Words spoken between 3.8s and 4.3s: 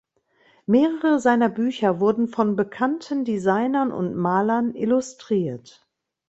und